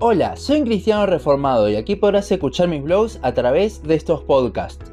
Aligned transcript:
Hola, 0.00 0.36
soy 0.36 0.58
un 0.58 0.66
cristiano 0.66 1.06
reformado 1.06 1.70
y 1.70 1.76
aquí 1.76 1.94
podrás 1.94 2.30
escuchar 2.32 2.66
mis 2.66 2.82
blogs 2.82 3.20
a 3.22 3.32
través 3.32 3.80
de 3.84 3.94
estos 3.94 4.24
podcasts. 4.24 4.90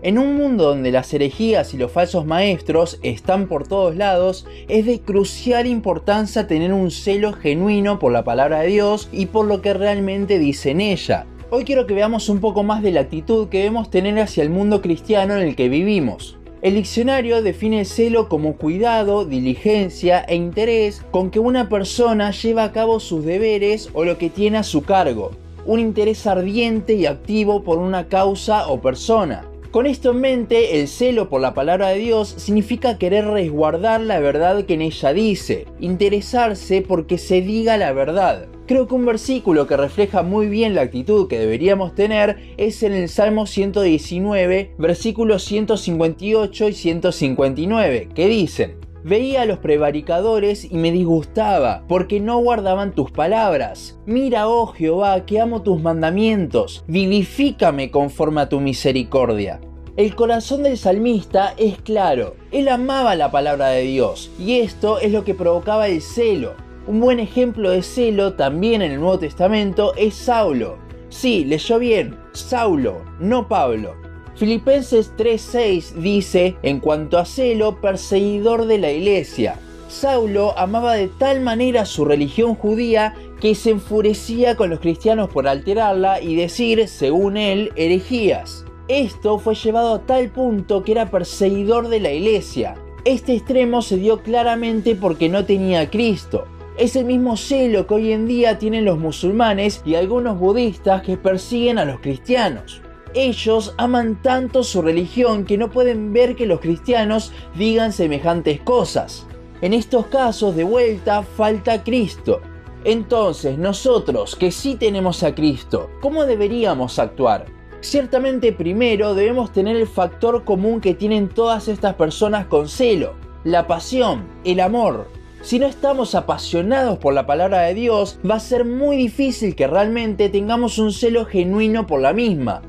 En 0.00 0.16
un 0.16 0.36
mundo 0.36 0.68
donde 0.68 0.92
las 0.92 1.12
herejías 1.12 1.74
y 1.74 1.76
los 1.76 1.90
falsos 1.90 2.24
maestros 2.24 3.00
están 3.02 3.48
por 3.48 3.66
todos 3.66 3.96
lados, 3.96 4.46
es 4.68 4.86
de 4.86 5.00
crucial 5.00 5.66
importancia 5.66 6.46
tener 6.46 6.72
un 6.72 6.92
celo 6.92 7.32
genuino 7.32 7.98
por 7.98 8.12
la 8.12 8.22
palabra 8.22 8.60
de 8.60 8.68
Dios 8.68 9.08
y 9.10 9.26
por 9.26 9.46
lo 9.46 9.60
que 9.60 9.74
realmente 9.74 10.38
dice 10.38 10.70
en 10.70 10.80
ella. 10.80 11.26
Hoy 11.50 11.64
quiero 11.64 11.88
que 11.88 11.94
veamos 11.94 12.28
un 12.28 12.38
poco 12.38 12.62
más 12.62 12.80
de 12.80 12.92
la 12.92 13.00
actitud 13.00 13.48
que 13.48 13.58
debemos 13.58 13.90
tener 13.90 14.20
hacia 14.20 14.44
el 14.44 14.50
mundo 14.50 14.80
cristiano 14.80 15.34
en 15.34 15.48
el 15.48 15.56
que 15.56 15.68
vivimos. 15.68 16.38
El 16.64 16.76
diccionario 16.76 17.42
define 17.42 17.80
el 17.80 17.84
celo 17.84 18.30
como 18.30 18.56
cuidado, 18.56 19.26
diligencia 19.26 20.20
e 20.26 20.34
interés 20.34 21.02
con 21.10 21.30
que 21.30 21.38
una 21.38 21.68
persona 21.68 22.30
lleva 22.30 22.64
a 22.64 22.72
cabo 22.72 23.00
sus 23.00 23.22
deberes 23.22 23.90
o 23.92 24.06
lo 24.06 24.16
que 24.16 24.30
tiene 24.30 24.56
a 24.56 24.62
su 24.62 24.82
cargo. 24.82 25.32
Un 25.66 25.78
interés 25.78 26.26
ardiente 26.26 26.94
y 26.94 27.04
activo 27.04 27.64
por 27.64 27.76
una 27.76 28.08
causa 28.08 28.66
o 28.68 28.80
persona. 28.80 29.44
Con 29.72 29.84
esto 29.84 30.12
en 30.12 30.22
mente, 30.22 30.80
el 30.80 30.88
celo 30.88 31.28
por 31.28 31.42
la 31.42 31.52
palabra 31.52 31.88
de 31.88 31.98
Dios 31.98 32.32
significa 32.38 32.96
querer 32.96 33.26
resguardar 33.26 34.00
la 34.00 34.18
verdad 34.20 34.64
que 34.64 34.72
en 34.72 34.80
ella 34.80 35.12
dice, 35.12 35.66
interesarse 35.80 36.80
porque 36.80 37.18
se 37.18 37.42
diga 37.42 37.76
la 37.76 37.92
verdad. 37.92 38.46
Creo 38.66 38.88
que 38.88 38.94
un 38.94 39.04
versículo 39.04 39.66
que 39.66 39.76
refleja 39.76 40.22
muy 40.22 40.48
bien 40.48 40.74
la 40.74 40.82
actitud 40.82 41.28
que 41.28 41.38
deberíamos 41.38 41.94
tener 41.94 42.54
es 42.56 42.82
en 42.82 42.94
el 42.94 43.10
Salmo 43.10 43.46
119, 43.46 44.72
versículos 44.78 45.44
158 45.44 46.68
y 46.68 46.72
159, 46.72 48.08
que 48.14 48.28
dicen, 48.28 48.76
Veía 49.06 49.42
a 49.42 49.44
los 49.44 49.58
prevaricadores 49.58 50.64
y 50.64 50.76
me 50.76 50.90
disgustaba, 50.90 51.84
porque 51.88 52.20
no 52.20 52.38
guardaban 52.38 52.94
tus 52.94 53.10
palabras. 53.10 53.98
Mira, 54.06 54.48
oh 54.48 54.68
Jehová, 54.68 55.26
que 55.26 55.40
amo 55.40 55.60
tus 55.60 55.82
mandamientos, 55.82 56.82
vivifícame 56.86 57.90
conforme 57.90 58.40
a 58.40 58.48
tu 58.48 58.60
misericordia. 58.60 59.60
El 59.98 60.14
corazón 60.14 60.62
del 60.62 60.78
salmista 60.78 61.52
es 61.58 61.76
claro, 61.82 62.34
él 62.50 62.66
amaba 62.68 63.14
la 63.14 63.30
palabra 63.30 63.68
de 63.68 63.82
Dios, 63.82 64.30
y 64.40 64.60
esto 64.60 64.98
es 64.98 65.12
lo 65.12 65.22
que 65.22 65.34
provocaba 65.34 65.86
el 65.86 66.00
celo. 66.00 66.63
Un 66.86 67.00
buen 67.00 67.18
ejemplo 67.18 67.70
de 67.70 67.82
celo 67.82 68.34
también 68.34 68.82
en 68.82 68.92
el 68.92 69.00
Nuevo 69.00 69.18
Testamento 69.18 69.94
es 69.96 70.14
Saulo. 70.14 70.76
Sí, 71.08 71.42
leyó 71.46 71.78
bien, 71.78 72.14
Saulo, 72.32 73.00
no 73.18 73.48
Pablo. 73.48 73.94
Filipenses 74.36 75.12
3:6 75.16 75.94
dice, 75.94 76.56
en 76.62 76.80
cuanto 76.80 77.16
a 77.16 77.24
celo, 77.24 77.80
perseguidor 77.80 78.66
de 78.66 78.76
la 78.76 78.90
iglesia. 78.92 79.58
Saulo 79.88 80.52
amaba 80.58 80.92
de 80.94 81.08
tal 81.08 81.40
manera 81.40 81.86
su 81.86 82.04
religión 82.04 82.54
judía 82.54 83.14
que 83.40 83.54
se 83.54 83.70
enfurecía 83.70 84.54
con 84.54 84.68
los 84.68 84.80
cristianos 84.80 85.30
por 85.30 85.48
alterarla 85.48 86.20
y 86.20 86.36
decir, 86.36 86.86
según 86.88 87.38
él, 87.38 87.72
herejías. 87.76 88.66
Esto 88.88 89.38
fue 89.38 89.54
llevado 89.54 89.94
a 89.94 90.02
tal 90.04 90.28
punto 90.28 90.82
que 90.82 90.92
era 90.92 91.10
perseguidor 91.10 91.88
de 91.88 92.00
la 92.00 92.12
iglesia. 92.12 92.74
Este 93.06 93.34
extremo 93.34 93.80
se 93.80 93.96
dio 93.96 94.22
claramente 94.22 94.94
porque 94.94 95.30
no 95.30 95.46
tenía 95.46 95.80
a 95.80 95.90
Cristo. 95.90 96.44
Es 96.76 96.96
el 96.96 97.04
mismo 97.04 97.36
celo 97.36 97.86
que 97.86 97.94
hoy 97.94 98.10
en 98.10 98.26
día 98.26 98.58
tienen 98.58 98.84
los 98.84 98.98
musulmanes 98.98 99.80
y 99.84 99.94
algunos 99.94 100.36
budistas 100.40 101.02
que 101.02 101.16
persiguen 101.16 101.78
a 101.78 101.84
los 101.84 102.00
cristianos. 102.00 102.82
Ellos 103.14 103.74
aman 103.78 104.20
tanto 104.20 104.64
su 104.64 104.82
religión 104.82 105.44
que 105.44 105.56
no 105.56 105.70
pueden 105.70 106.12
ver 106.12 106.34
que 106.34 106.46
los 106.46 106.58
cristianos 106.58 107.32
digan 107.54 107.92
semejantes 107.92 108.60
cosas. 108.60 109.24
En 109.60 109.72
estos 109.72 110.06
casos, 110.06 110.56
de 110.56 110.64
vuelta, 110.64 111.22
falta 111.22 111.84
Cristo. 111.84 112.40
Entonces, 112.82 113.56
nosotros 113.56 114.34
que 114.34 114.50
sí 114.50 114.74
tenemos 114.74 115.22
a 115.22 115.32
Cristo, 115.32 115.90
¿cómo 116.00 116.26
deberíamos 116.26 116.98
actuar? 116.98 117.46
Ciertamente 117.82 118.52
primero 118.52 119.14
debemos 119.14 119.52
tener 119.52 119.76
el 119.76 119.86
factor 119.86 120.42
común 120.42 120.80
que 120.80 120.94
tienen 120.94 121.28
todas 121.28 121.68
estas 121.68 121.94
personas 121.94 122.46
con 122.46 122.68
celo, 122.68 123.14
la 123.44 123.68
pasión, 123.68 124.26
el 124.42 124.58
amor, 124.58 125.06
si 125.44 125.58
no 125.58 125.66
estamos 125.66 126.14
apasionados 126.14 126.98
por 126.98 127.12
la 127.12 127.26
palabra 127.26 127.60
de 127.60 127.74
Dios, 127.74 128.18
va 128.28 128.36
a 128.36 128.40
ser 128.40 128.64
muy 128.64 128.96
difícil 128.96 129.54
que 129.54 129.66
realmente 129.66 130.30
tengamos 130.30 130.78
un 130.78 130.90
celo 130.90 131.26
genuino 131.26 131.86
por 131.86 132.00
la 132.00 132.14
misma. 132.14 132.62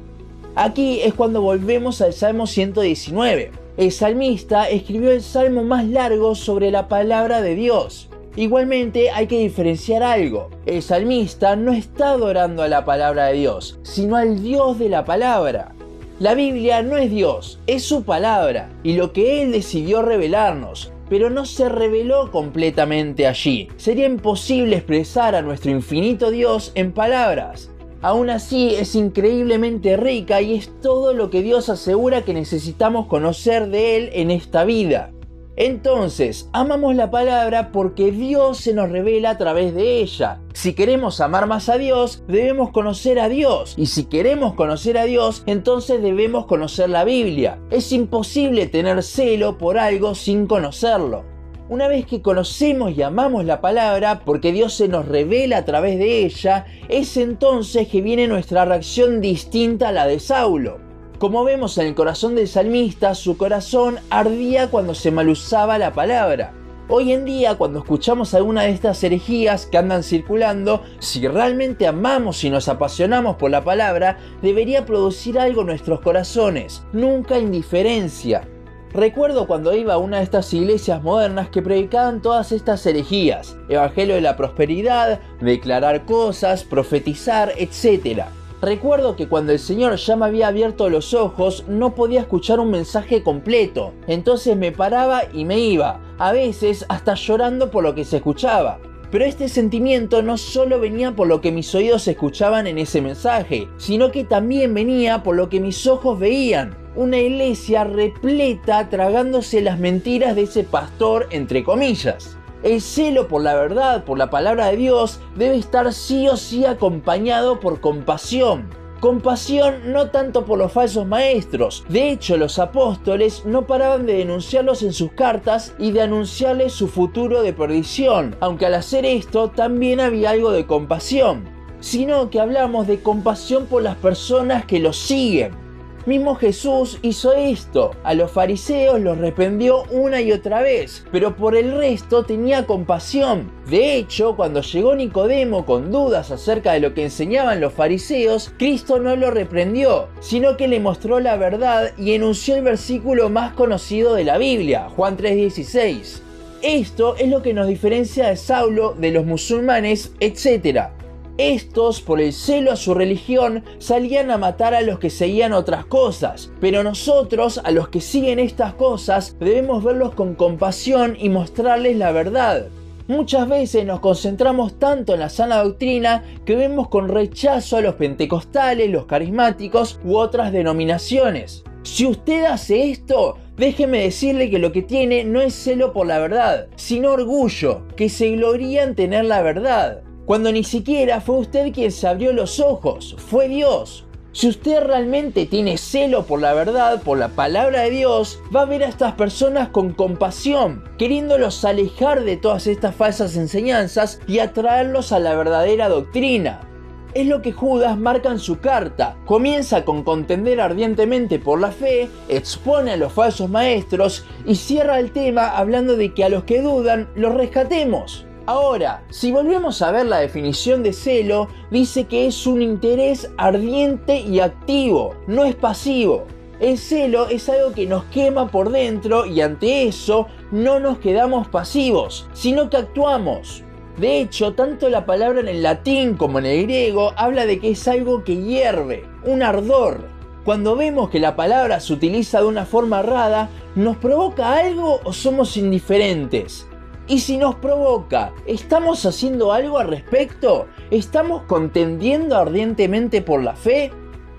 Aquí 0.55 0.99
es 0.99 1.13
cuando 1.13 1.41
volvemos 1.41 2.01
al 2.01 2.11
Salmo 2.11 2.47
119. 2.47 3.51
El 3.77 3.91
salmista 3.93 4.69
escribió 4.69 5.11
el 5.11 5.21
salmo 5.21 5.63
más 5.63 5.85
largo 5.85 6.35
sobre 6.35 6.69
la 6.69 6.89
palabra 6.89 7.41
de 7.41 7.55
Dios. 7.55 8.09
Igualmente 8.35 9.09
hay 9.09 9.27
que 9.27 9.39
diferenciar 9.39 10.03
algo. 10.03 10.49
El 10.65 10.81
salmista 10.81 11.55
no 11.55 11.71
está 11.71 12.09
adorando 12.09 12.61
a 12.61 12.67
la 12.67 12.83
palabra 12.83 13.27
de 13.27 13.35
Dios, 13.35 13.79
sino 13.83 14.17
al 14.17 14.43
Dios 14.43 14.79
de 14.79 14.89
la 14.89 15.05
palabra. 15.05 15.73
La 16.19 16.33
Biblia 16.33 16.83
no 16.83 16.97
es 16.97 17.09
Dios, 17.09 17.57
es 17.67 17.83
su 17.83 18.03
palabra 18.03 18.69
y 18.83 18.97
lo 18.97 19.13
que 19.13 19.41
Él 19.41 19.53
decidió 19.53 20.01
revelarnos, 20.01 20.91
pero 21.09 21.29
no 21.29 21.45
se 21.45 21.69
reveló 21.69 22.31
completamente 22.31 23.27
allí. 23.27 23.67
Sería 23.77 24.05
imposible 24.05 24.77
expresar 24.77 25.35
a 25.35 25.41
nuestro 25.41 25.71
infinito 25.71 26.31
Dios 26.31 26.71
en 26.75 26.91
palabras. 26.91 27.71
Aún 28.01 28.29
así 28.29 28.75
es 28.75 28.93
increíblemente 28.93 29.97
rica 29.97 30.41
y 30.41 30.55
es 30.55 30.69
todo 30.81 31.13
lo 31.13 31.29
que 31.29 31.41
Dios 31.41 31.69
asegura 31.69 32.23
que 32.23 32.33
necesitamos 32.33 33.07
conocer 33.07 33.69
de 33.69 33.97
Él 33.97 34.09
en 34.13 34.29
esta 34.29 34.63
vida. 34.63 35.11
Entonces, 35.57 36.49
amamos 36.51 36.95
la 36.95 37.09
palabra 37.09 37.71
porque 37.71 38.11
Dios 38.11 38.57
se 38.57 38.73
nos 38.73 38.89
revela 38.89 39.29
a 39.29 39.37
través 39.37 39.73
de 39.73 40.01
ella. 40.01 40.41
Si 40.53 40.73
queremos 40.73 41.21
amar 41.21 41.47
más 41.47 41.69
a 41.69 41.77
Dios, 41.77 42.23
debemos 42.27 42.71
conocer 42.71 43.19
a 43.19 43.29
Dios. 43.29 43.73
Y 43.77 43.85
si 43.85 44.05
queremos 44.05 44.55
conocer 44.55 44.97
a 44.97 45.05
Dios, 45.05 45.43
entonces 45.45 46.01
debemos 46.01 46.45
conocer 46.45 46.89
la 46.89 47.05
Biblia. 47.05 47.57
Es 47.71 47.93
imposible 47.93 48.67
tener 48.67 49.01
celo 49.01 49.57
por 49.57 49.77
algo 49.77 50.13
sin 50.13 50.45
conocerlo. 50.45 51.23
Una 51.69 51.87
vez 51.87 52.05
que 52.05 52.21
conocemos 52.21 52.91
y 52.95 53.01
amamos 53.01 53.45
la 53.45 53.61
palabra, 53.61 54.23
porque 54.25 54.51
Dios 54.51 54.73
se 54.73 54.89
nos 54.89 55.07
revela 55.07 55.57
a 55.57 55.65
través 55.65 55.97
de 55.97 56.25
ella, 56.25 56.65
es 56.89 57.15
entonces 57.15 57.87
que 57.87 58.01
viene 58.01 58.27
nuestra 58.27 58.65
reacción 58.65 59.21
distinta 59.21 59.89
a 59.89 59.91
la 59.93 60.05
de 60.05 60.19
Saulo. 60.19 60.84
Como 61.19 61.45
vemos 61.45 61.77
en 61.77 61.87
el 61.87 61.95
corazón 61.95 62.35
del 62.35 62.49
salmista, 62.49 63.15
su 63.15 63.37
corazón 63.37 63.99
ardía 64.09 64.69
cuando 64.69 64.93
se 64.93 65.11
malusaba 65.11 65.77
la 65.77 65.93
palabra. 65.93 66.53
Hoy 66.89 67.13
en 67.13 67.23
día, 67.23 67.55
cuando 67.55 67.79
escuchamos 67.79 68.33
alguna 68.33 68.63
de 68.63 68.71
estas 68.71 69.01
herejías 69.01 69.65
que 69.65 69.77
andan 69.77 70.03
circulando, 70.03 70.83
si 70.99 71.25
realmente 71.25 71.87
amamos 71.87 72.43
y 72.43 72.49
nos 72.49 72.67
apasionamos 72.67 73.37
por 73.37 73.49
la 73.49 73.63
palabra, 73.63 74.17
debería 74.41 74.85
producir 74.85 75.39
algo 75.39 75.61
en 75.61 75.67
nuestros 75.67 76.01
corazones, 76.01 76.83
nunca 76.91 77.39
indiferencia. 77.39 78.45
Recuerdo 78.91 79.47
cuando 79.47 79.73
iba 79.73 79.93
a 79.93 79.97
una 79.97 80.17
de 80.17 80.23
estas 80.23 80.53
iglesias 80.53 81.01
modernas 81.01 81.47
que 81.47 81.61
predicaban 81.61 82.21
todas 82.21 82.51
estas 82.51 82.85
herejías, 82.85 83.55
evangelio 83.69 84.15
de 84.15 84.21
la 84.21 84.35
prosperidad, 84.35 85.21
declarar 85.39 86.05
cosas, 86.05 86.65
profetizar, 86.65 87.53
etc. 87.57 88.25
Recuerdo 88.65 89.15
que 89.15 89.27
cuando 89.27 89.51
el 89.51 89.59
Señor 89.59 89.95
ya 89.97 90.15
me 90.15 90.25
había 90.25 90.47
abierto 90.47 90.89
los 90.89 91.13
ojos 91.13 91.65
no 91.67 91.93
podía 91.93 92.21
escuchar 92.21 92.59
un 92.59 92.71
mensaje 92.71 93.21
completo, 93.21 93.93
entonces 94.07 94.57
me 94.57 94.71
paraba 94.71 95.21
y 95.31 95.45
me 95.45 95.59
iba, 95.59 96.01
a 96.17 96.31
veces 96.31 96.83
hasta 96.89 97.13
llorando 97.13 97.69
por 97.69 97.83
lo 97.83 97.93
que 97.93 98.05
se 98.05 98.17
escuchaba. 98.17 98.79
Pero 99.11 99.23
este 99.23 99.49
sentimiento 99.49 100.23
no 100.23 100.39
solo 100.39 100.79
venía 100.79 101.11
por 101.11 101.27
lo 101.27 101.41
que 101.41 101.51
mis 101.51 101.75
oídos 101.75 102.07
escuchaban 102.07 102.65
en 102.65 102.79
ese 102.79 103.01
mensaje, 103.01 103.67
sino 103.77 104.09
que 104.09 104.23
también 104.23 104.73
venía 104.73 105.21
por 105.21 105.35
lo 105.35 105.47
que 105.47 105.59
mis 105.59 105.85
ojos 105.85 106.17
veían. 106.17 106.75
Una 106.95 107.19
iglesia 107.19 107.83
repleta 107.83 108.89
tragándose 108.89 109.61
las 109.61 109.77
mentiras 109.77 110.35
de 110.35 110.41
ese 110.41 110.63
pastor 110.63 111.27
entre 111.29 111.63
comillas. 111.63 112.35
El 112.65 112.81
celo 112.81 113.27
por 113.27 113.43
la 113.43 113.53
verdad, 113.53 114.05
por 114.05 114.17
la 114.17 114.31
palabra 114.31 114.71
de 114.71 114.77
Dios, 114.77 115.19
debe 115.35 115.55
estar 115.55 115.93
sí 115.93 116.27
o 116.27 116.35
sí 116.35 116.65
acompañado 116.65 117.59
por 117.59 117.79
compasión. 117.79 118.71
Compasión 118.99 119.93
no 119.93 120.09
tanto 120.09 120.45
por 120.45 120.57
los 120.57 120.71
falsos 120.71 121.05
maestros. 121.05 121.85
De 121.89 122.09
hecho, 122.09 122.37
los 122.37 122.57
apóstoles 122.57 123.45
no 123.45 123.67
paraban 123.67 124.07
de 124.07 124.13
denunciarlos 124.13 124.81
en 124.81 124.93
sus 124.93 125.11
cartas 125.11 125.75
y 125.77 125.91
de 125.91 126.01
anunciarles 126.01 126.73
su 126.73 126.87
futuro 126.87 127.43
de 127.43 127.53
perdición, 127.53 128.35
aunque 128.39 128.65
al 128.65 128.73
hacer 128.73 129.05
esto 129.05 129.51
también 129.51 129.99
había 129.99 130.31
algo 130.31 130.49
de 130.49 130.65
compasión, 130.65 131.43
sino 131.81 132.31
que 132.31 132.39
hablamos 132.39 132.87
de 132.87 132.99
compasión 132.99 133.67
por 133.67 133.83
las 133.83 133.97
personas 133.97 134.65
que 134.65 134.79
los 134.79 134.97
siguen. 134.97 135.64
Mismo 136.05 136.35
Jesús 136.35 136.99
hizo 137.01 137.33
esto. 137.33 137.95
A 138.03 138.13
los 138.13 138.31
fariseos 138.31 138.99
los 138.99 139.17
reprendió 139.17 139.83
una 139.89 140.21
y 140.21 140.31
otra 140.31 140.61
vez, 140.61 141.03
pero 141.11 141.35
por 141.35 141.55
el 141.55 141.75
resto 141.75 142.23
tenía 142.23 142.67
compasión. 142.67 143.51
De 143.67 143.95
hecho, 143.95 144.35
cuando 144.35 144.61
llegó 144.61 144.95
Nicodemo 144.95 145.65
con 145.65 145.91
dudas 145.91 146.29
acerca 146.29 146.73
de 146.73 146.79
lo 146.79 146.93
que 146.93 147.05
enseñaban 147.05 147.59
los 147.59 147.73
fariseos, 147.73 148.53
Cristo 148.57 148.99
no 148.99 149.15
lo 149.15 149.31
reprendió, 149.31 150.09
sino 150.19 150.57
que 150.57 150.67
le 150.67 150.79
mostró 150.79 151.19
la 151.19 151.37
verdad 151.37 151.91
y 151.97 152.13
enunció 152.13 152.55
el 152.55 152.61
versículo 152.61 153.29
más 153.29 153.53
conocido 153.53 154.13
de 154.13 154.25
la 154.25 154.37
Biblia, 154.37 154.89
Juan 154.95 155.17
3:16. 155.17 156.21
Esto 156.61 157.15
es 157.17 157.29
lo 157.29 157.41
que 157.41 157.53
nos 157.53 157.67
diferencia 157.67 158.27
de 158.27 158.37
Saulo, 158.37 158.95
de 158.97 159.11
los 159.11 159.25
musulmanes, 159.25 160.13
etc. 160.19 160.89
Estos, 161.37 161.99
por 161.99 162.21
el 162.21 162.31
celo 162.31 162.71
a 162.71 162.77
su 162.77 162.93
religión, 162.93 163.65
salían 163.77 164.31
a 164.31 164.37
matar 164.37 164.73
a 164.73 164.81
los 164.81 164.99
que 164.99 165.09
seguían 165.09 165.51
otras 165.51 165.85
cosas, 165.85 166.49
pero 166.61 166.81
nosotros, 166.81 167.59
a 167.63 167.71
los 167.71 167.89
que 167.89 167.99
siguen 167.99 168.39
estas 168.39 168.73
cosas, 168.75 169.35
debemos 169.37 169.83
verlos 169.83 170.13
con 170.13 170.35
compasión 170.35 171.17
y 171.19 171.27
mostrarles 171.27 171.97
la 171.97 172.13
verdad. 172.13 172.67
Muchas 173.07 173.49
veces 173.49 173.85
nos 173.85 173.99
concentramos 173.99 174.79
tanto 174.79 175.13
en 175.13 175.19
la 175.19 175.29
sana 175.29 175.61
doctrina 175.61 176.23
que 176.45 176.55
vemos 176.55 176.87
con 176.87 177.09
rechazo 177.09 177.77
a 177.77 177.81
los 177.81 177.95
pentecostales, 177.95 178.89
los 178.89 179.05
carismáticos 179.05 179.99
u 180.05 180.15
otras 180.15 180.53
denominaciones. 180.53 181.65
Si 181.83 182.07
usted 182.07 182.45
hace 182.45 182.89
esto, 182.89 183.37
déjeme 183.57 183.99
decirle 183.99 184.49
que 184.49 184.57
lo 184.57 184.71
que 184.71 184.81
tiene 184.81 185.23
no 185.23 185.41
es 185.41 185.53
celo 185.53 185.93
por 185.93 186.07
la 186.07 186.17
verdad, 186.17 186.67
sino 186.77 187.11
orgullo, 187.11 187.83
que 187.95 188.09
se 188.09 188.31
gloría 188.31 188.83
en 188.83 188.95
tener 188.95 189.25
la 189.25 189.43
verdad. 189.43 190.01
Cuando 190.25 190.51
ni 190.51 190.63
siquiera 190.63 191.21
fue 191.21 191.37
usted 191.37 191.71
quien 191.71 191.91
se 191.91 192.07
abrió 192.07 192.33
los 192.33 192.59
ojos, 192.59 193.15
fue 193.29 193.47
Dios. 193.47 194.05
Si 194.31 194.49
usted 194.49 194.81
realmente 194.81 195.45
tiene 195.45 195.77
celo 195.77 196.25
por 196.25 196.41
la 196.41 196.55
verdad, 196.55 197.03
por 197.03 197.19
la 197.19 197.29
palabra 197.29 197.81
de 197.81 197.91
Dios, 197.91 198.39
va 198.53 198.61
a 198.61 198.65
ver 198.65 198.83
a 198.83 198.87
estas 198.87 199.13
personas 199.13 199.69
con 199.69 199.93
compasión, 199.93 200.83
queriéndolos 200.97 201.63
alejar 201.63 202.23
de 202.23 202.37
todas 202.37 202.65
estas 202.65 202.95
falsas 202.95 203.37
enseñanzas 203.37 204.19
y 204.27 204.39
atraerlos 204.39 205.11
a 205.11 205.19
la 205.19 205.35
verdadera 205.35 205.89
doctrina. 205.89 206.67
Es 207.13 207.27
lo 207.27 207.43
que 207.43 207.51
Judas 207.51 207.95
marca 207.95 208.31
en 208.31 208.39
su 208.39 208.59
carta. 208.59 209.17
Comienza 209.25 209.85
con 209.85 210.03
contender 210.03 210.59
ardientemente 210.59 211.37
por 211.37 211.61
la 211.61 211.71
fe, 211.71 212.09
expone 212.29 212.93
a 212.93 212.97
los 212.97 213.13
falsos 213.13 213.47
maestros 213.47 214.25
y 214.43 214.55
cierra 214.55 214.99
el 214.99 215.11
tema 215.11 215.55
hablando 215.55 215.95
de 215.95 216.15
que 216.15 216.23
a 216.23 216.29
los 216.29 216.45
que 216.45 216.61
dudan 216.61 217.09
los 217.15 217.35
rescatemos. 217.35 218.25
Ahora, 218.47 219.03
si 219.09 219.31
volvemos 219.31 219.81
a 219.81 219.91
ver 219.91 220.05
la 220.05 220.19
definición 220.19 220.83
de 220.83 220.93
celo, 220.93 221.47
dice 221.71 222.03
que 222.03 222.27
es 222.27 222.45
un 222.45 222.61
interés 222.61 223.31
ardiente 223.37 224.19
y 224.19 224.39
activo, 224.39 225.15
no 225.25 225.45
es 225.45 225.55
pasivo. 225.55 226.25
El 226.59 226.77
celo 226.77 227.27
es 227.27 227.49
algo 227.49 227.73
que 227.73 227.87
nos 227.87 228.03
quema 228.05 228.51
por 228.51 228.69
dentro 228.69 229.25
y 229.25 229.41
ante 229.41 229.87
eso 229.87 230.27
no 230.51 230.79
nos 230.79 230.99
quedamos 230.99 231.47
pasivos, 231.47 232.27
sino 232.33 232.69
que 232.69 232.77
actuamos. 232.77 233.63
De 233.97 234.19
hecho, 234.19 234.53
tanto 234.53 234.89
la 234.89 235.07
palabra 235.07 235.39
en 235.39 235.47
el 235.47 235.63
latín 235.63 236.15
como 236.15 236.37
en 236.37 236.45
el 236.45 236.63
griego 236.63 237.13
habla 237.15 237.47
de 237.47 237.59
que 237.59 237.71
es 237.71 237.87
algo 237.87 238.23
que 238.23 238.35
hierve, 238.35 239.05
un 239.23 239.41
ardor. 239.41 240.07
Cuando 240.43 240.75
vemos 240.75 241.09
que 241.09 241.19
la 241.19 241.35
palabra 241.35 241.79
se 241.79 241.93
utiliza 241.93 242.41
de 242.41 242.45
una 242.45 242.65
forma 242.65 242.99
errada, 242.99 243.49
¿nos 243.73 243.97
provoca 243.97 244.53
algo 244.53 245.01
o 245.03 245.13
somos 245.13 245.57
indiferentes? 245.57 246.67
Y 247.07 247.19
si 247.19 247.37
nos 247.37 247.55
provoca, 247.55 248.33
¿estamos 248.47 249.05
haciendo 249.05 249.53
algo 249.53 249.77
al 249.77 249.89
respecto? 249.89 250.65
¿Estamos 250.89 251.43
contendiendo 251.43 252.35
ardientemente 252.35 253.21
por 253.21 253.43
la 253.43 253.55
fe? 253.55 253.91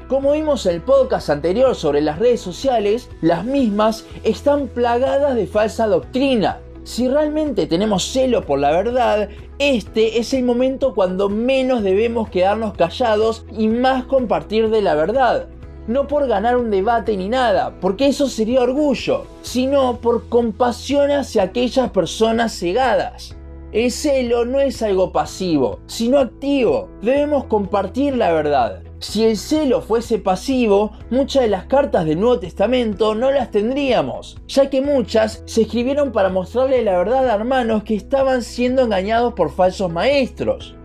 Como 0.09 0.33
vimos 0.33 0.67
en 0.67 0.75
el 0.75 0.83
podcast 0.83 1.31
anterior 1.31 1.77
sobre 1.77 2.01
las 2.01 2.19
redes 2.19 2.41
sociales, 2.41 3.09
las 3.21 3.45
mismas 3.45 4.05
están 4.25 4.67
plagadas 4.67 5.37
de 5.37 5.47
falsa 5.47 5.87
doctrina. 5.87 6.59
Si 6.83 7.07
realmente 7.09 7.69
tenemos 7.69 8.05
celo 8.13 8.43
por 8.45 8.59
la 8.59 8.73
verdad, 8.73 9.29
este 9.61 10.19
es 10.19 10.35
el 10.35 10.43
momento 10.43 10.93
cuando 10.93 11.29
menos 11.29 11.85
debemos 11.85 12.31
quedarnos 12.31 12.75
callados 12.75 13.47
y 13.57 13.69
más 13.69 14.05
compartir 14.07 14.71
de 14.71 14.83
la 14.83 14.95
verdad 14.95 15.49
no 15.87 16.07
por 16.07 16.27
ganar 16.27 16.57
un 16.57 16.71
debate 16.71 17.17
ni 17.17 17.29
nada, 17.29 17.75
porque 17.81 18.09
eso 18.09 18.29
sería 18.29 18.63
orgullo, 18.63 19.25
sino 19.43 19.99
por 20.01 20.29
compasión 20.29 21.11
hacia 21.11 21.43
aquellas 21.43 21.91
personas 21.91 22.59
cegadas. 22.59 23.37
El 23.73 23.91
celo 23.91 24.45
no 24.45 24.61
es 24.61 24.81
algo 24.83 25.13
pasivo, 25.13 25.81
sino 25.87 26.19
activo. 26.19 26.89
Debemos 27.03 27.45
compartir 27.45 28.17
la 28.17 28.33
verdad. 28.33 28.83
Si 29.01 29.25
el 29.25 29.37
celo 29.37 29.83
fuese 29.83 30.19
pasivo, 30.19 30.93
muchas 31.11 31.43
de 31.43 31.49
las 31.49 31.67
cartas 31.67 32.07
del 32.07 32.21
Nuevo 32.21 32.39
Testamento 32.39 33.15
no 33.15 33.31
las 33.31 33.51
tendríamos, 33.51 34.39
ya 34.47 34.71
que 34.71 34.81
muchas 34.81 35.43
se 35.45 35.63
escribieron 35.63 36.13
para 36.13 36.31
mostrarle 36.31 36.83
la 36.83 36.97
verdad 36.97 37.29
a 37.29 37.35
hermanos 37.35 37.83
que 37.83 37.97
estaban 37.97 38.43
siendo 38.43 38.83
engañados 38.83 39.35
por 39.35 39.51
falsos 39.51 39.93
maestros. 39.93 40.76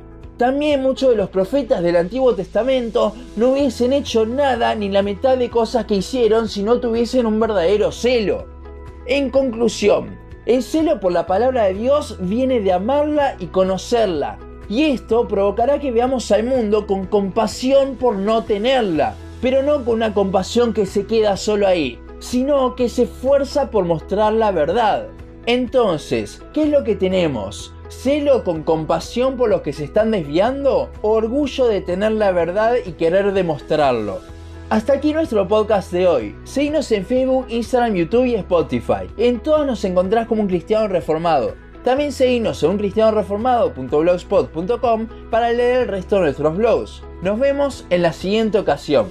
También 0.41 0.81
muchos 0.81 1.11
de 1.11 1.17
los 1.17 1.29
profetas 1.29 1.83
del 1.83 1.95
Antiguo 1.95 2.33
Testamento 2.33 3.13
no 3.35 3.49
hubiesen 3.49 3.93
hecho 3.93 4.25
nada 4.25 4.73
ni 4.73 4.89
la 4.89 5.03
mitad 5.03 5.38
de 5.38 5.51
cosas 5.51 5.85
que 5.85 5.93
hicieron 5.93 6.49
si 6.49 6.63
no 6.63 6.79
tuviesen 6.79 7.27
un 7.27 7.39
verdadero 7.39 7.91
celo. 7.91 8.47
En 9.05 9.29
conclusión, 9.29 10.17
el 10.47 10.63
celo 10.63 10.99
por 10.99 11.11
la 11.11 11.27
palabra 11.27 11.65
de 11.65 11.75
Dios 11.75 12.17
viene 12.21 12.59
de 12.59 12.73
amarla 12.73 13.35
y 13.38 13.45
conocerla, 13.45 14.39
y 14.67 14.85
esto 14.85 15.27
provocará 15.27 15.77
que 15.77 15.91
veamos 15.91 16.31
al 16.31 16.43
mundo 16.43 16.88
con 16.88 17.05
compasión 17.05 17.95
por 17.95 18.15
no 18.15 18.43
tenerla, 18.43 19.13
pero 19.43 19.61
no 19.61 19.85
con 19.85 19.93
una 19.93 20.15
compasión 20.15 20.73
que 20.73 20.88
se 20.88 21.05
queda 21.05 21.38
solo 21.38 21.67
ahí, 21.67 21.99
sino 22.17 22.75
que 22.75 22.89
se 22.89 23.03
esfuerza 23.03 23.69
por 23.69 23.85
mostrar 23.85 24.33
la 24.33 24.49
verdad. 24.49 25.05
Entonces, 25.45 26.41
¿qué 26.51 26.63
es 26.63 26.69
lo 26.69 26.83
que 26.83 26.95
tenemos? 26.95 27.75
¿Celo 27.91 28.43
con 28.45 28.63
compasión 28.63 29.38
por 29.38 29.49
los 29.49 29.61
que 29.61 29.73
se 29.73 29.83
están 29.83 30.11
desviando? 30.11 30.89
¿Orgullo 31.01 31.67
de 31.67 31.81
tener 31.81 32.13
la 32.13 32.31
verdad 32.31 32.75
y 32.83 32.93
querer 32.93 33.31
demostrarlo? 33.33 34.21
Hasta 34.69 34.93
aquí 34.93 35.13
nuestro 35.13 35.47
podcast 35.47 35.91
de 35.91 36.07
hoy. 36.07 36.35
Seguinos 36.45 36.91
en 36.93 37.05
Facebook, 37.05 37.45
Instagram, 37.49 37.93
YouTube 37.93 38.25
y 38.25 38.33
Spotify. 38.35 39.07
En 39.17 39.41
todas 39.41 39.67
nos 39.67 39.83
encontrás 39.83 40.25
como 40.25 40.41
un 40.41 40.47
cristiano 40.47 40.88
reformado. 40.88 41.53
También 41.83 42.13
seguinos 42.13 42.63
en 42.63 42.69
uncristianoreformado.blogspot.com 42.71 45.07
para 45.29 45.51
leer 45.51 45.81
el 45.81 45.89
resto 45.89 46.15
de 46.15 46.21
nuestros 46.21 46.55
blogs. 46.55 47.03
Nos 47.21 47.38
vemos 47.39 47.85
en 47.89 48.03
la 48.03 48.13
siguiente 48.13 48.57
ocasión. 48.57 49.07